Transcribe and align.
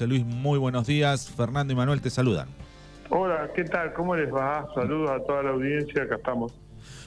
José 0.00 0.08
Luis, 0.08 0.24
muy 0.24 0.58
buenos 0.58 0.86
días. 0.86 1.28
Fernando 1.28 1.74
y 1.74 1.76
Manuel 1.76 2.00
te 2.00 2.08
saludan. 2.08 2.48
Hola, 3.10 3.50
¿qué 3.54 3.64
tal? 3.64 3.92
¿Cómo 3.92 4.16
les 4.16 4.32
va? 4.32 4.66
Saludos 4.74 5.10
a 5.10 5.22
toda 5.26 5.42
la 5.42 5.50
audiencia, 5.50 6.04
acá 6.04 6.14
estamos. 6.14 6.54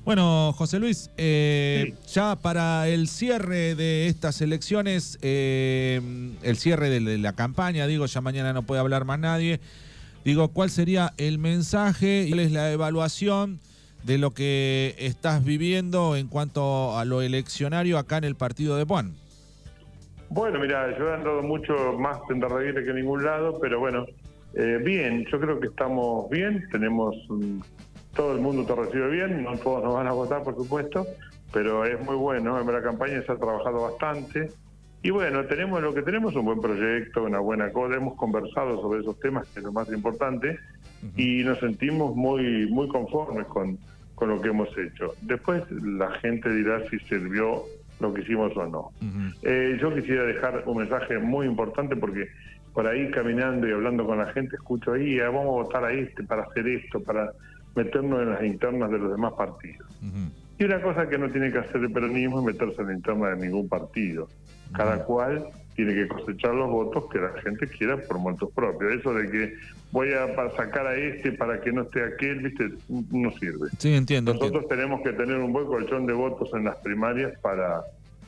Bueno, 0.05 0.54
José 0.55 0.77
Luis, 0.77 1.09
eh, 1.17 1.95
ya 2.14 2.35
para 2.35 2.87
el 2.87 3.08
cierre 3.08 3.74
de 3.74 4.06
estas 4.06 4.42
elecciones, 4.42 5.17
eh, 5.24 6.01
el 6.43 6.58
cierre 6.58 6.92
de 6.92 7.17
la 7.17 7.33
campaña, 7.33 7.87
digo, 7.87 8.05
ya 8.05 8.21
mañana 8.21 8.54
no 8.54 8.61
puede 8.61 8.79
hablar 8.79 9.05
más 9.05 9.18
nadie, 9.18 9.60
digo, 10.23 10.50
¿cuál 10.50 10.70
sería 10.70 11.14
el 11.18 11.39
mensaje 11.39 12.25
y 12.28 12.30
cuál 12.30 12.41
es 12.41 12.52
la 12.52 12.71
evaluación 12.71 13.60
de 14.04 14.20
lo 14.20 14.36
que 14.36 14.94
estás 15.00 15.44
viviendo 15.44 16.16
en 16.16 16.28
cuanto 16.28 16.96
a 16.96 17.05
lo 17.05 17.23
eleccionario 17.23 17.98
acá 17.98 18.20
en 18.20 18.25
el 18.25 18.36
partido 18.36 18.78
de 18.78 18.84
Juan? 18.84 19.16
Bueno, 20.34 20.59
mira, 20.59 20.97
yo 20.97 21.09
he 21.09 21.13
andado 21.13 21.43
mucho 21.43 21.93
más 22.00 22.18
en 22.31 22.39
Darreguire 22.39 22.83
que 22.83 22.89
en 22.89 22.95
ningún 22.95 23.23
lado, 23.23 23.59
pero 23.61 23.79
bueno, 23.79 24.07
eh, 24.55 24.79
bien, 24.83 25.25
yo 25.32 25.39
creo 25.39 25.59
que 25.59 25.68
estamos 25.68 26.28
bien, 26.32 26.68
tenemos 26.71 27.15
todo 28.15 28.33
el 28.33 28.42
mundo 28.42 28.65
te 28.65 28.73
recibe 28.73 29.11
bien, 29.11 29.43
no 29.43 29.56
todos 29.57 29.83
nos 29.83 29.93
van 29.93 30.07
a 30.07 30.11
votar, 30.11 30.42
por 30.42 30.56
supuesto, 30.56 31.06
pero 31.51 31.86
es 31.86 32.04
muy 32.04 32.16
bueno. 32.16 32.59
En 32.59 32.66
la 32.66 32.82
campaña 32.82 33.22
se 33.22 33.32
ha 33.32 33.36
trabajado 33.36 33.84
bastante. 33.84 34.50
Y 35.04 35.12
bueno, 35.12 35.46
tenemos 35.46 35.84
lo 35.84 35.94
que 35.94 36.02
tenemos 36.02 36.36
un 36.36 36.45
buen 36.45 36.62
proyecto, 36.62 37.26
una 37.26 37.40
buena 37.40 37.72
cosa. 37.72 37.95
Hemos 37.95 38.16
conversado 38.16 38.81
sobre 38.81 39.02
esos 39.02 39.20
temas, 39.20 39.48
que 39.50 39.59
es 39.59 39.66
lo 39.66 39.72
más 39.72 39.88
importante, 39.94 40.58
y 41.16 41.44
nos 41.44 41.59
sentimos 41.59 42.16
muy, 42.16 42.66
muy 42.72 42.88
conformes 42.88 43.45
con, 43.45 43.78
con 44.16 44.30
lo 44.30 44.42
que 44.42 44.50
hemos 44.50 44.76
hecho. 44.80 45.14
Después 45.22 45.62
la 45.70 46.09
gente 46.22 46.50
dirá 46.50 46.81
si 46.90 46.98
sirvió 47.02 47.66
lo 48.04 48.14
que 48.14 48.22
hicimos 48.22 48.56
o 48.56 48.66
no. 48.68 48.92
Eh, 49.42 49.78
yo 49.82 49.94
quisiera 49.94 50.24
dejar 50.24 50.64
un 50.66 50.78
mensaje 50.78 51.18
muy 51.18 51.48
importante 51.48 51.96
porque 51.96 52.28
por 52.74 52.88
ahí 52.88 53.10
caminando 53.12 53.68
y 53.68 53.72
hablando 53.72 54.06
con 54.06 54.18
la 54.18 54.28
gente 54.34 54.56
escucho 54.56 54.94
ahí, 54.94 55.20
ah, 55.20 55.30
vamos 55.30 55.46
a 55.46 55.64
votar 55.64 55.86
a 55.86 55.92
este 55.92 56.24
para 56.24 56.44
hacer 56.44 56.68
esto, 56.68 57.02
para 57.02 57.32
meternos 57.76 58.22
en 58.22 58.30
las 58.32 58.44
internas 58.44 58.92
de 58.92 59.00
los 59.00 59.12
demás 59.12 59.34
partidos. 59.34 59.88
Y 60.60 60.64
una 60.64 60.82
cosa 60.82 61.08
que 61.10 61.18
no 61.18 61.30
tiene 61.30 61.52
que 61.52 61.60
hacer 61.60 61.82
el 61.82 61.92
peronismo 61.92 62.40
es 62.40 62.45
meterse 62.45 62.82
en 62.82 62.88
la 62.88 62.94
interna 62.94 63.30
de 63.30 63.48
ningún 63.48 63.68
partido. 63.68 64.28
Cada 64.73 65.04
cual 65.04 65.48
tiene 65.76 65.94
que 65.94 66.08
cosechar 66.08 66.54
los 66.54 66.70
votos 66.70 67.06
que 67.12 67.20
la 67.20 67.34
gente 67.42 67.68
quiera 67.68 67.98
por 67.98 68.20
motos 68.20 68.52
propios. 68.54 68.94
Eso 68.94 69.14
de 69.14 69.30
que 69.30 69.54
voy 69.92 70.14
a 70.14 70.28
sacar 70.56 70.88
a 70.88 70.96
este 70.96 71.32
para 71.32 71.62
que 71.62 71.72
no 71.72 71.84
esté 71.84 72.04
aquel, 72.04 72.40
viste, 72.40 72.70
no 72.90 73.32
sirve. 73.38 73.70
Sí, 73.78 73.94
entiendo. 73.94 74.34
Nosotros 74.34 74.68
tenemos 74.68 75.02
que 75.02 75.14
tener 75.14 75.38
un 75.38 75.54
buen 75.54 75.66
colchón 75.66 76.06
de 76.06 76.14
votos 76.14 76.50
en 76.54 76.66
las 76.66 76.78
primarias 76.78 77.38
para 77.42 77.84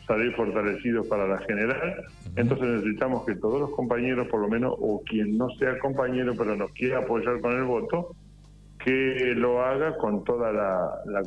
salir 0.08 0.34
fortalecidos 0.36 1.08
para 1.08 1.28
la 1.28 1.40
general. 1.40 2.06
Entonces 2.36 2.68
necesitamos 2.68 3.26
que 3.26 3.36
todos 3.36 3.60
los 3.60 3.72
compañeros, 3.72 4.28
por 4.28 4.42
lo 4.42 4.48
menos, 4.48 4.76
o 4.80 5.02
quien 5.06 5.38
no 5.38 5.50
sea 5.58 5.80
compañero 5.80 6.34
pero 6.38 6.56
nos 6.56 6.72
quiera 6.72 7.00
apoyar 7.00 7.40
con 7.42 7.54
el 7.54 7.64
voto, 7.64 8.16
que 8.84 9.34
lo 9.36 9.64
haga 9.64 9.98
con 9.98 10.23
toda 10.23 10.52
la, 10.52 11.23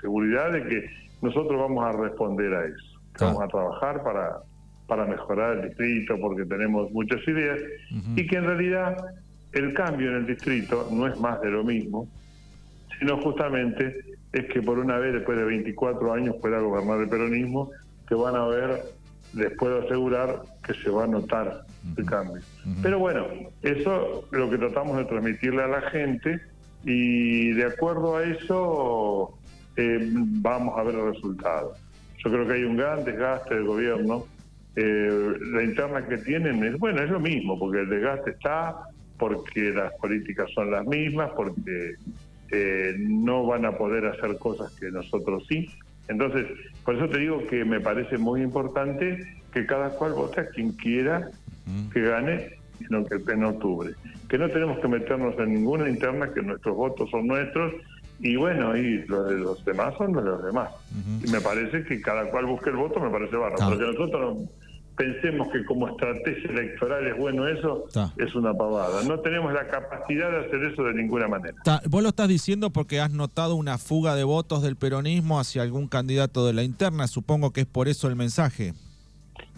seguridad 0.00 0.52
de 0.52 0.64
que 0.64 0.90
nosotros 1.20 1.60
vamos 1.60 1.84
a 1.84 1.92
responder 1.92 2.54
a 2.54 2.64
eso. 2.66 3.00
Vamos 3.20 3.42
a 3.42 3.48
trabajar 3.48 4.02
para, 4.02 4.38
para 4.92 5.06
mejorar 5.06 5.56
el 5.56 5.68
distrito 5.68 6.18
porque 6.20 6.44
tenemos 6.44 6.92
muchas 6.92 7.26
ideas 7.26 7.58
y 8.14 8.26
que 8.26 8.36
en 8.36 8.44
realidad 8.44 8.94
el 9.52 9.72
cambio 9.72 10.10
en 10.10 10.16
el 10.16 10.26
distrito 10.26 10.86
no 10.92 11.06
es 11.06 11.18
más 11.18 11.40
de 11.40 11.50
lo 11.50 11.64
mismo, 11.64 12.06
sino 12.98 13.16
justamente 13.22 14.04
es 14.34 14.44
que 14.52 14.60
por 14.60 14.78
una 14.78 14.98
vez 14.98 15.14
después 15.14 15.38
de 15.38 15.44
24 15.44 16.12
años 16.12 16.36
pueda 16.42 16.58
gobernar 16.58 17.00
el 17.00 17.08
peronismo, 17.08 17.70
que 18.06 18.14
van 18.14 18.36
a 18.36 18.44
ver, 18.48 18.82
les 19.32 19.56
puedo 19.56 19.80
asegurar 19.80 20.42
que 20.62 20.74
se 20.74 20.90
va 20.90 21.04
a 21.04 21.06
notar 21.06 21.62
el 21.96 22.04
cambio. 22.04 22.42
Pero 22.82 22.98
bueno, 22.98 23.28
eso 23.62 24.28
es 24.30 24.38
lo 24.38 24.50
que 24.50 24.58
tratamos 24.58 24.98
de 24.98 25.06
transmitirle 25.06 25.62
a 25.62 25.68
la 25.68 25.80
gente 25.88 26.38
y 26.84 27.52
de 27.52 27.64
acuerdo 27.64 28.18
a 28.18 28.24
eso 28.24 29.38
eh, 29.76 30.06
vamos 30.12 30.78
a 30.78 30.82
ver 30.82 30.96
el 30.96 31.14
resultado. 31.14 31.76
Yo 32.22 32.30
creo 32.30 32.46
que 32.46 32.52
hay 32.52 32.64
un 32.64 32.76
gran 32.76 33.04
desgaste 33.04 33.54
del 33.54 33.64
gobierno. 33.64 34.26
Eh, 34.76 35.32
la 35.52 35.62
interna 35.62 36.06
que 36.06 36.18
tienen 36.18 36.64
es, 36.64 36.78
bueno, 36.78 37.02
es 37.02 37.10
lo 37.10 37.20
mismo, 37.20 37.58
porque 37.58 37.80
el 37.80 37.88
desgaste 37.88 38.30
está, 38.30 38.76
porque 39.18 39.70
las 39.70 39.92
políticas 39.94 40.50
son 40.54 40.70
las 40.70 40.86
mismas, 40.86 41.30
porque 41.36 41.94
eh, 42.50 42.94
no 42.98 43.46
van 43.46 43.66
a 43.66 43.72
poder 43.72 44.06
hacer 44.06 44.38
cosas 44.38 44.72
que 44.78 44.90
nosotros 44.90 45.44
sí. 45.48 45.68
Entonces, 46.08 46.46
por 46.84 46.96
eso 46.96 47.08
te 47.08 47.18
digo 47.18 47.46
que 47.46 47.64
me 47.64 47.80
parece 47.80 48.18
muy 48.18 48.42
importante 48.42 49.24
que 49.52 49.66
cada 49.66 49.90
cual 49.90 50.14
vote 50.14 50.40
a 50.40 50.48
quien 50.48 50.72
quiera 50.72 51.30
que 51.92 52.00
gane 52.00 52.58
en 52.90 53.44
octubre 53.44 53.92
que 54.32 54.38
no 54.38 54.48
tenemos 54.48 54.78
que 54.78 54.88
meternos 54.88 55.38
en 55.38 55.52
ninguna 55.52 55.86
interna, 55.90 56.32
que 56.32 56.40
nuestros 56.40 56.74
votos 56.74 57.10
son 57.10 57.26
nuestros 57.26 57.74
y 58.18 58.34
bueno, 58.36 58.74
y 58.74 59.04
los 59.06 59.28
de 59.28 59.36
los 59.36 59.62
demás 59.62 59.94
son 59.98 60.14
de 60.14 60.22
los 60.22 60.42
demás. 60.42 60.70
Y 61.22 61.30
me 61.30 61.38
parece 61.38 61.84
que 61.84 62.00
cada 62.00 62.30
cual 62.30 62.46
busque 62.46 62.70
el 62.70 62.76
voto, 62.76 62.98
me 62.98 63.10
parece 63.10 63.36
bárbaro. 63.36 63.68
Porque 63.68 63.84
nosotros 63.84 64.38
pensemos 64.96 65.48
que 65.52 65.64
como 65.64 65.88
estrategia 65.88 66.50
electoral 66.50 67.06
es 67.06 67.16
bueno 67.16 67.48
eso, 67.48 67.84
es 68.16 68.34
una 68.34 68.54
pavada. 68.54 69.02
No 69.04 69.20
tenemos 69.20 69.52
la 69.52 69.66
capacidad 69.68 70.30
de 70.30 70.46
hacer 70.46 70.62
eso 70.64 70.84
de 70.84 70.94
ninguna 70.94 71.28
manera. 71.28 71.56
Vos 71.88 72.02
lo 72.02 72.10
estás 72.10 72.28
diciendo 72.28 72.70
porque 72.70 73.00
has 73.00 73.10
notado 73.10 73.54
una 73.54 73.78
fuga 73.78 74.14
de 74.14 74.24
votos 74.24 74.62
del 74.62 74.76
peronismo 74.76 75.40
hacia 75.40 75.62
algún 75.62 75.88
candidato 75.88 76.46
de 76.46 76.52
la 76.52 76.62
interna. 76.62 77.06
Supongo 77.06 77.52
que 77.52 77.62
es 77.62 77.66
por 77.66 77.88
eso 77.88 78.08
el 78.08 78.16
mensaje. 78.16 78.74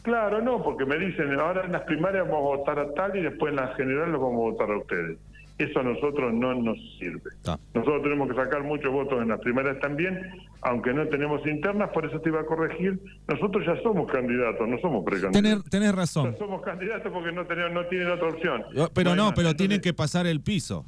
Claro, 0.02 0.42
no, 0.42 0.62
porque 0.62 0.84
me 0.84 0.98
dicen, 0.98 1.32
ahora 1.40 1.64
en 1.64 1.72
las 1.72 1.82
primarias 1.82 2.28
vamos 2.28 2.52
a 2.52 2.56
votar 2.58 2.78
a 2.78 2.92
tal 2.92 3.16
y 3.16 3.22
después 3.22 3.50
en 3.50 3.56
las 3.56 3.74
generales 3.74 4.12
vamos 4.12 4.34
a 4.34 4.50
votar 4.50 4.70
a 4.70 4.78
ustedes. 4.78 5.18
Eso 5.56 5.80
a 5.80 5.82
nosotros 5.84 6.32
no 6.34 6.54
nos 6.54 6.76
sirve. 6.98 7.30
Nosotros 7.74 8.02
tenemos 8.02 8.28
que 8.28 8.34
sacar 8.34 8.64
muchos 8.64 8.90
votos 8.90 9.22
en 9.22 9.28
las 9.28 9.40
primarias 9.40 9.78
también, 9.80 10.20
aunque 10.62 10.92
no 10.92 11.06
tenemos 11.08 11.46
internas, 11.46 11.90
por 11.90 12.04
eso 12.04 12.20
te 12.20 12.30
iba 12.30 12.40
a 12.40 12.44
corregir. 12.44 13.00
Nosotros 13.28 13.64
ya 13.64 13.80
somos 13.82 14.10
candidatos, 14.10 14.66
no 14.68 14.78
somos 14.78 15.04
precandidatos. 15.04 15.70
Tenés, 15.70 15.94
razón. 15.94 16.34
Somos 16.38 16.60
candidatos 16.62 17.12
porque 17.12 17.30
no, 17.30 17.46
tenemos, 17.46 17.72
no 17.72 17.86
tienen 17.86 18.10
otra 18.10 18.28
opción. 18.28 18.64
Pero 18.94 19.14
no, 19.14 19.32
pero 19.34 19.54
tienen 19.54 19.80
que 19.80 19.94
pasar 19.94 20.26
el 20.26 20.40
piso. 20.40 20.86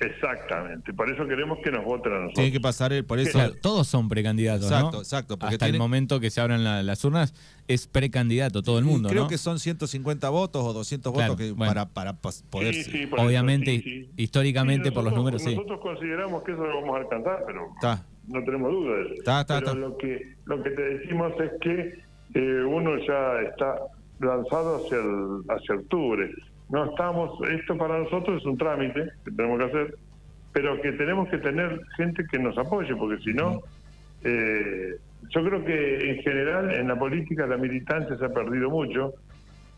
Exactamente, 0.00 0.94
por 0.94 1.10
eso 1.10 1.26
queremos 1.26 1.58
que 1.62 1.70
nos 1.70 1.84
voten 1.84 2.12
a 2.12 2.16
nosotros. 2.16 2.34
Tiene 2.34 2.52
que 2.52 2.60
pasar 2.60 2.92
el, 2.92 3.04
por 3.04 3.18
eso. 3.18 3.52
todos 3.60 3.88
son 3.88 4.08
precandidatos, 4.08 4.70
exacto, 4.70 4.98
Exacto, 4.98 5.38
Hasta 5.40 5.66
el 5.66 5.78
momento 5.78 6.20
que 6.20 6.30
se 6.30 6.40
abran 6.40 6.64
las 6.86 7.04
urnas 7.04 7.34
es 7.66 7.86
precandidato 7.86 8.62
todo 8.62 8.78
el 8.78 8.84
mundo, 8.84 9.08
Creo 9.08 9.28
que 9.28 9.38
son 9.38 9.58
150 9.58 10.28
votos 10.30 10.64
o 10.64 10.72
200 10.72 11.12
votos 11.12 11.36
que 11.36 11.54
para, 11.54 11.86
para 11.86 12.14
poder... 12.14 12.74
Obviamente, 13.16 14.08
históricamente 14.16 14.92
por 14.92 15.04
los 15.04 15.12
números, 15.12 15.42
sí. 15.42 15.54
Nosotros 15.54 15.80
consideramos 15.80 16.42
que 16.44 16.52
eso 16.52 16.64
lo 16.64 16.80
vamos 16.80 16.96
a 16.96 17.00
alcanzar, 17.00 17.44
pero 17.46 17.74
no 18.28 18.44
tenemos 18.44 18.70
duda 18.70 18.96
de 18.96 19.14
eso. 19.14 19.44
pero 19.48 19.74
Lo, 19.74 19.96
que, 19.96 20.36
lo 20.44 20.62
que 20.62 20.70
te 20.70 20.82
decimos 20.82 21.32
es 21.40 21.50
que 21.60 22.02
eh, 22.34 22.64
uno 22.64 22.98
ya 22.98 23.40
está 23.48 23.80
lanzado 24.20 24.76
hacia, 24.76 24.98
el, 24.98 25.42
hacia 25.48 25.74
octubre 25.76 26.30
no 26.70 26.84
estamos, 26.84 27.38
esto 27.48 27.76
para 27.76 27.98
nosotros 27.98 28.40
es 28.40 28.46
un 28.46 28.58
trámite 28.58 29.10
que 29.24 29.30
tenemos 29.30 29.58
que 29.58 29.64
hacer, 29.64 29.94
pero 30.52 30.80
que 30.80 30.92
tenemos 30.92 31.28
que 31.28 31.38
tener 31.38 31.80
gente 31.96 32.24
que 32.30 32.38
nos 32.38 32.56
apoye, 32.58 32.94
porque 32.94 33.22
si 33.22 33.32
no, 33.32 33.60
eh, 34.24 34.96
yo 35.30 35.44
creo 35.44 35.64
que 35.64 36.10
en 36.10 36.22
general 36.22 36.74
en 36.74 36.88
la 36.88 36.98
política 36.98 37.46
la 37.46 37.56
militancia 37.56 38.16
se 38.16 38.24
ha 38.24 38.28
perdido 38.28 38.70
mucho, 38.70 39.14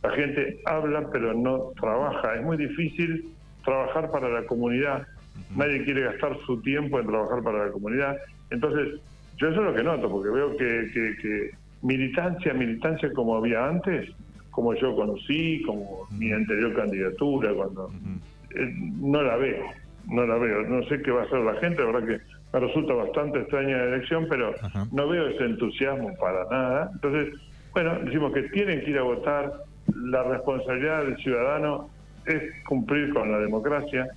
la 0.03 0.11
gente 0.11 0.61
habla 0.65 1.09
pero 1.13 1.35
no 1.35 1.73
trabaja, 1.81 2.35
es 2.35 2.43
muy 2.43 2.57
difícil 2.57 3.29
trabajar 3.65 4.11
para 4.11 4.29
la 4.29 4.45
comunidad, 4.47 5.07
nadie 5.55 5.85
quiere 5.85 6.03
gastar 6.03 6.37
su 6.47 6.61
tiempo 6.63 6.99
en 6.99 7.07
trabajar 7.07 7.43
para 7.43 7.67
la 7.67 7.73
comunidad, 7.73 8.17
entonces 8.51 9.01
yo 9.37 9.49
eso 9.49 9.61
es 9.61 9.67
lo 9.67 9.75
que 9.75 9.83
noto, 9.83 10.11
porque 10.11 10.31
veo 10.31 10.57
que, 10.57 10.91
que 11.23 11.51
militancia, 11.83 12.53
militancia 12.53 13.13
como 13.13 13.37
había 13.37 13.67
antes, 13.67 14.11
como 14.51 14.75
yo 14.75 14.95
conocí, 14.95 15.63
como 15.63 16.07
mi 16.11 16.33
anterior 16.33 16.75
candidatura, 16.75 17.53
cuando 17.55 17.91
eh, 18.57 18.75
no 19.01 19.23
la 19.23 19.37
veo, 19.37 19.65
no 20.07 20.27
la 20.27 20.37
veo, 20.37 20.63
no 20.63 20.85
sé 20.89 21.01
qué 21.03 21.11
va 21.11 21.23
a 21.23 21.25
hacer 21.25 21.41
la 21.41 21.55
gente, 21.57 21.83
la 21.83 21.93
verdad 21.93 22.09
que 22.09 22.21
me 22.53 22.67
resulta 22.67 22.95
bastante 22.95 23.41
extraña 23.41 23.77
la 23.77 23.97
elección, 23.97 24.27
pero 24.29 24.55
no 24.93 25.09
veo 25.09 25.29
ese 25.29 25.45
entusiasmo 25.45 26.15
para 26.19 26.45
nada. 26.51 26.91
Entonces, 26.95 27.39
bueno, 27.73 27.99
decimos 28.01 28.33
que 28.33 28.43
tienen 28.45 28.81
que 28.81 28.91
ir 28.91 28.99
a 28.99 29.03
votar, 29.03 29.53
la 29.95 30.23
responsabilidad 30.25 31.05
del 31.05 31.17
ciudadano 31.19 31.89
es 32.27 32.43
cumplir 32.65 33.13
con 33.13 33.31
la 33.31 33.39
democracia, 33.39 34.09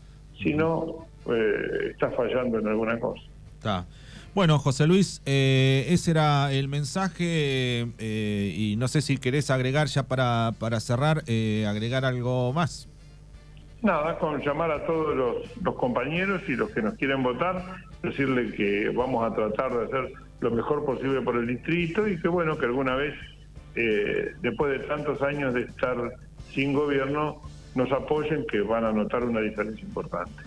si 0.41 0.53
no, 0.53 1.05
eh, 1.27 1.91
está 1.91 2.09
fallando 2.11 2.59
en 2.59 2.67
alguna 2.67 2.99
cosa. 2.99 3.21
Está. 3.57 3.85
Bueno, 4.35 4.57
José 4.57 4.87
Luis, 4.87 5.21
eh, 5.27 5.85
ese 5.89 6.09
era 6.09 6.51
el 6.51 6.67
mensaje 6.67 7.85
eh, 7.99 8.55
y 8.57 8.75
no 8.77 8.87
sé 8.87 9.03
si 9.03 9.19
querés 9.19 9.51
agregar 9.51 9.85
ya 9.85 10.03
para, 10.03 10.53
para 10.57 10.79
cerrar, 10.79 11.23
eh, 11.27 11.67
agregar 11.69 12.03
algo 12.03 12.51
más. 12.51 12.89
Nada, 13.83 14.17
con 14.17 14.41
llamar 14.41 14.71
a 14.71 14.87
todos 14.87 15.15
los, 15.15 15.75
compañeros 15.75 16.41
y 16.47 16.55
los 16.55 16.71
que 16.71 16.81
nos 16.81 16.95
quieren 16.95 17.21
votar, 17.21 17.63
decirle 18.01 18.51
que 18.53 18.89
vamos 18.89 19.23
a 19.23 19.35
tratar 19.35 19.71
de 19.71 19.85
hacer 19.85 20.13
lo 20.39 20.49
mejor 20.49 20.83
posible 20.83 21.21
por 21.21 21.35
el 21.35 21.45
distrito 21.45 22.07
y 22.07 22.19
que 22.19 22.27
bueno, 22.27 22.57
que 22.57 22.65
alguna 22.65 22.95
vez, 22.95 23.13
después 24.41 24.79
de 24.79 24.87
tantos 24.87 25.21
años 25.21 25.53
de 25.53 25.61
estar 25.61 25.95
sin 26.53 26.73
gobierno 26.73 27.39
nos 27.75 27.91
apoyen, 27.91 28.45
que 28.49 28.61
van 28.61 28.85
a 28.85 28.91
notar 28.91 29.23
una 29.23 29.41
diferencia 29.41 29.83
importante. 29.83 30.43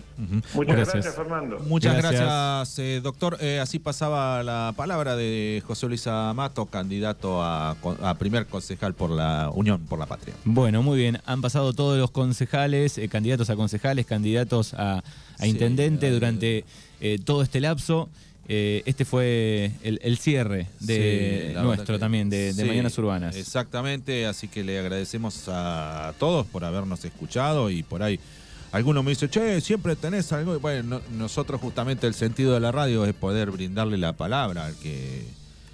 Muchas 0.53 0.75
gracias. 0.75 1.15
Fernando. 1.15 1.59
Muchas 1.59 1.97
gracias, 1.97 2.79
eh, 2.79 3.01
doctor. 3.03 3.37
Eh, 3.41 3.59
así 3.59 3.79
pasaba 3.79 4.43
la 4.43 4.73
palabra 4.75 5.15
de 5.15 5.61
José 5.65 5.87
Luis 5.87 6.07
Amato, 6.07 6.65
candidato 6.65 7.43
a, 7.43 7.75
primer 8.17 8.45
concejal 8.45 8.93
por 8.93 9.09
la 9.09 9.49
Unión 9.53 9.81
por 9.81 9.99
la 9.99 10.05
Patria. 10.05 10.35
Bueno, 10.45 10.81
muy 10.81 10.97
bien. 10.97 11.19
Han 11.25 11.41
pasado 11.41 11.73
todos 11.73 11.97
los 11.97 12.11
concejales, 12.11 12.97
eh, 12.97 13.09
candidatos 13.09 13.49
a 13.49 13.55
concejales, 13.55 14.05
candidatos 14.05 14.73
a, 14.73 15.03
intendente 15.43 16.09
durante 16.09 16.65
todo 17.25 17.43
este 17.43 17.59
lapso. 17.59 18.09
Este 18.47 19.05
fue 19.05 19.71
el, 19.83 20.17
cierre 20.17 20.67
de 20.79 21.55
nuestro 21.61 21.99
también, 21.99 22.29
de, 22.29 22.53
Mañanas 22.65 22.97
Urbanas. 22.97 23.35
Exactamente, 23.35 24.25
así 24.25 24.47
que 24.47 24.63
le 24.63 24.79
agradecemos 24.79 25.45
a 25.47 26.13
todos 26.19 26.45
por 26.47 26.63
habernos 26.63 27.03
escuchado 27.03 27.69
y 27.69 27.83
por 27.83 28.03
ahí 28.03 28.19
alguno 28.71 29.03
me 29.03 29.11
dice, 29.11 29.29
che, 29.29 29.61
siempre 29.61 29.95
tenés 29.95 30.31
algo. 30.31 30.59
Bueno, 30.59 31.01
nosotros 31.11 31.59
justamente 31.61 32.07
el 32.07 32.13
sentido 32.13 32.53
de 32.53 32.59
la 32.59 32.71
radio 32.71 33.05
es 33.05 33.13
poder 33.13 33.51
brindarle 33.51 33.97
la 33.97 34.13
palabra 34.13 34.65
al 34.65 34.75
que... 34.75 35.25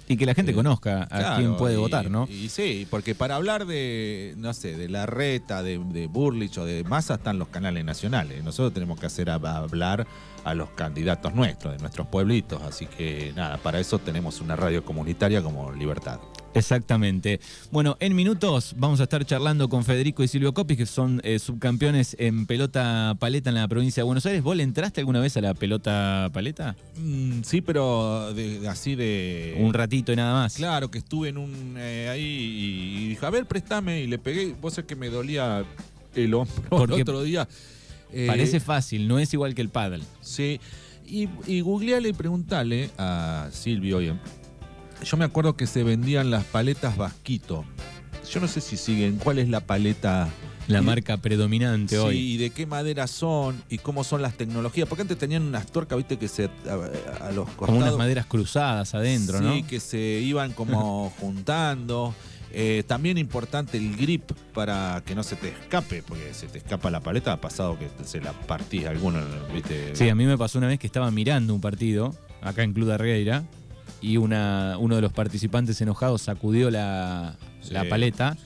Y 0.06 0.16
que 0.16 0.26
la 0.26 0.34
gente 0.34 0.52
conozca 0.52 1.08
a 1.10 1.36
quién 1.36 1.56
puede 1.56 1.76
votar, 1.76 2.10
¿no? 2.10 2.26
Y 2.28 2.48
sí, 2.48 2.86
porque 2.90 3.14
para 3.14 3.36
hablar 3.36 3.66
de, 3.66 4.34
no 4.36 4.52
sé, 4.52 4.76
de 4.76 4.88
la 4.88 5.06
reta, 5.06 5.62
de, 5.62 5.78
de 5.78 6.06
Burlich 6.06 6.58
o 6.58 6.64
de 6.64 6.84
Massa 6.84 7.14
están 7.14 7.38
los 7.38 7.48
canales 7.48 7.84
nacionales. 7.84 8.44
Nosotros 8.44 8.74
tenemos 8.74 9.00
que 9.00 9.06
hacer 9.06 9.30
hablar 9.30 10.06
a 10.44 10.54
los 10.54 10.70
candidatos 10.70 11.34
nuestros, 11.34 11.74
de 11.74 11.78
nuestros 11.80 12.06
pueblitos. 12.06 12.62
Así 12.62 12.86
que 12.86 13.32
nada, 13.34 13.56
para 13.58 13.80
eso 13.80 13.98
tenemos 13.98 14.40
una 14.40 14.56
radio 14.56 14.84
comunitaria 14.84 15.42
como 15.42 15.72
Libertad. 15.72 16.20
Exactamente. 16.54 17.40
Bueno, 17.70 17.96
en 18.00 18.14
minutos 18.14 18.74
vamos 18.78 19.00
a 19.00 19.04
estar 19.04 19.24
charlando 19.24 19.68
con 19.68 19.84
Federico 19.84 20.22
y 20.22 20.28
Silvio 20.28 20.54
Copis, 20.54 20.76
que 20.76 20.86
son 20.86 21.20
eh, 21.24 21.38
subcampeones 21.38 22.16
en 22.18 22.46
pelota 22.46 23.16
paleta 23.18 23.50
en 23.50 23.56
la 23.56 23.68
provincia 23.68 24.02
de 24.02 24.04
Buenos 24.04 24.24
Aires. 24.26 24.42
¿Vos 24.42 24.56
le 24.56 24.62
entraste 24.62 25.00
alguna 25.00 25.20
vez 25.20 25.36
a 25.36 25.40
la 25.40 25.54
pelota 25.54 26.30
paleta? 26.32 26.76
Mm, 26.96 27.42
sí, 27.42 27.60
pero 27.60 28.32
así 28.68 28.94
de... 28.94 29.56
Un 29.58 29.74
ratito 29.74 30.12
y 30.12 30.16
nada 30.16 30.32
más. 30.34 30.54
Claro, 30.54 30.90
que 30.90 30.98
estuve 30.98 31.30
en 31.30 31.38
un 31.38 31.74
eh, 31.76 32.08
ahí 32.08 32.22
y, 32.22 33.08
dije, 33.08 33.26
a 33.26 33.30
ver, 33.30 33.46
préstame, 33.46 34.02
y 34.02 34.06
le 34.06 34.18
pegué. 34.18 34.54
Vos 34.60 34.74
sabés 34.74 34.86
que 34.86 34.96
me 34.96 35.10
dolía 35.10 35.64
el 36.14 36.34
hombro 36.34 36.84
el 36.84 36.92
otro 36.92 37.22
día. 37.22 37.48
Eh, 38.12 38.26
parece 38.28 38.60
fácil, 38.60 39.08
no 39.08 39.18
es 39.18 39.32
igual 39.34 39.54
que 39.54 39.62
el 39.62 39.70
paddle. 39.70 40.04
Sí, 40.20 40.60
y, 41.04 41.28
y 41.46 41.60
googleale 41.62 42.10
y 42.10 42.12
preguntale 42.12 42.90
a 42.96 43.48
Silvio, 43.50 43.96
oye, 43.96 44.14
yo 45.04 45.16
me 45.16 45.24
acuerdo 45.24 45.56
que 45.56 45.66
se 45.66 45.82
vendían 45.82 46.30
las 46.30 46.44
paletas 46.44 46.96
Vasquito. 46.96 47.64
Yo 48.30 48.40
no 48.40 48.48
sé 48.48 48.60
si 48.60 48.76
siguen. 48.76 49.18
¿Cuál 49.18 49.38
es 49.38 49.48
la 49.48 49.60
paleta? 49.60 50.28
La 50.66 50.80
marca 50.80 51.18
predominante 51.18 51.98
hoy. 51.98 52.16
Sí, 52.16 52.32
y 52.32 52.36
de 52.38 52.50
qué 52.50 52.64
madera 52.64 53.06
son 53.06 53.62
y 53.68 53.76
cómo 53.76 54.02
son 54.02 54.22
las 54.22 54.34
tecnologías. 54.34 54.88
Porque 54.88 55.02
antes 55.02 55.18
tenían 55.18 55.42
unas 55.42 55.66
tuercas, 55.66 55.98
viste, 55.98 56.16
que 56.16 56.26
se 56.26 56.44
a, 56.44 57.30
los 57.32 57.46
costados. 57.50 57.66
Como 57.66 57.78
unas 57.78 57.96
maderas 57.98 58.24
cruzadas 58.24 58.94
adentro, 58.94 59.42
¿no? 59.42 59.54
Sí, 59.54 59.62
que 59.64 59.78
se 59.78 59.98
iban 59.98 60.52
como 60.52 61.12
juntando. 61.20 62.14
Eh, 62.50 62.82
también 62.86 63.18
importante 63.18 63.76
el 63.76 63.94
grip 63.96 64.30
para 64.54 65.02
que 65.04 65.14
no 65.14 65.22
se 65.22 65.36
te 65.36 65.48
escape, 65.48 66.02
porque 66.02 66.32
se 66.32 66.46
te 66.46 66.58
escapa 66.58 66.90
la 66.90 67.00
paleta. 67.00 67.32
Ha 67.32 67.40
pasado 67.40 67.78
que 67.78 67.90
se 68.04 68.22
la 68.22 68.32
partís 68.32 68.86
alguno, 68.86 69.20
¿viste? 69.52 69.94
Sí, 69.94 70.08
a 70.08 70.14
mí 70.14 70.24
me 70.24 70.38
pasó 70.38 70.58
una 70.58 70.68
vez 70.68 70.78
que 70.78 70.86
estaba 70.86 71.10
mirando 71.10 71.54
un 71.54 71.60
partido 71.60 72.14
acá 72.40 72.62
en 72.62 72.72
Club 72.72 72.88
de 72.88 72.96
Regueira 72.96 73.44
y 74.00 74.18
una, 74.18 74.76
uno 74.78 74.96
de 74.96 75.02
los 75.02 75.12
participantes 75.12 75.80
enojados 75.80 76.22
sacudió 76.22 76.70
la, 76.70 77.36
paleta 77.88 78.36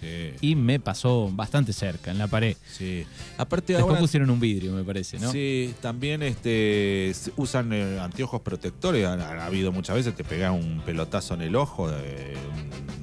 y 0.41 0.55
me 0.55 0.79
pasó 0.79 1.29
bastante 1.33 1.73
cerca, 1.73 2.13
en 2.13 2.19
la 2.19 2.29
pared. 2.29 2.57
Sí. 2.71 3.05
Aparte 3.37 3.73
Después 3.73 3.99
pusieron 3.99 4.31
un 4.31 4.39
vidrio, 4.39 4.73
me 4.73 4.85
parece, 4.85 5.19
¿no? 5.19 5.33
Sí, 5.33 5.75
también 5.81 6.23
este, 6.23 7.13
usan 7.37 7.73
eh, 7.73 7.99
anteojos 7.99 8.41
protectores. 8.43 9.05
Ha, 9.05 9.45
habido 9.45 9.73
muchas 9.73 9.97
veces, 9.97 10.15
te 10.15 10.23
pega 10.23 10.53
un 10.53 10.81
pelotazo 10.87 11.35
en 11.35 11.43
el 11.43 11.57
ojo. 11.57 11.91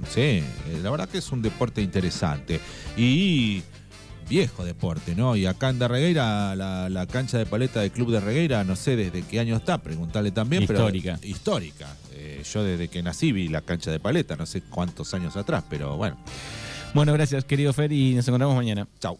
sí, 0.10 0.22
eh, 0.22 0.44
la 0.82 0.92
verdad 0.92 1.10
que 1.10 1.18
es 1.18 1.32
un 1.34 1.42
deporte 1.42 1.82
interesante. 1.82 2.62
Y 2.96 3.64
viejo 4.28 4.66
deporte, 4.66 5.16
¿no? 5.16 5.36
Y 5.36 5.46
acá 5.46 5.70
en 5.70 5.80
Darregueira, 5.80 6.56
la, 6.56 6.90
la 6.90 7.08
cancha 7.08 7.38
de 7.38 7.46
paleta 7.46 7.82
del 7.82 7.92
Club 7.92 8.12
de 8.12 8.20
Regueira, 8.20 8.64
no 8.64 8.76
sé 8.76 8.96
desde 8.96 9.22
qué 9.24 9.40
año 9.40 9.56
está, 9.56 9.78
preguntarle 9.78 10.32
también. 10.32 10.64
Histórica. 10.64 11.18
Pero, 11.22 11.32
histórica 11.32 11.96
yo 12.54 12.64
desde 12.64 12.88
que 12.88 13.02
nací 13.02 13.32
vi 13.32 13.48
la 13.48 13.62
cancha 13.62 13.92
de 13.92 14.00
paleta, 14.00 14.36
no 14.36 14.46
sé 14.46 14.62
cuántos 14.62 15.14
años 15.14 15.36
atrás, 15.36 15.64
pero 15.70 15.98
bueno. 15.98 16.18
Bueno, 16.94 17.14
gracias 17.14 17.44
querido 17.44 17.74
Fer 17.74 17.92
y 17.92 18.14
nos 18.14 18.28
encontramos 18.28 18.56
mañana. 18.56 18.88
Chao. 19.00 19.18